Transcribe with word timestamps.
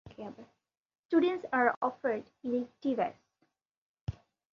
Students 1.09 1.45
are 1.53 1.77
offered 1.79 2.23
electives. 2.43 3.19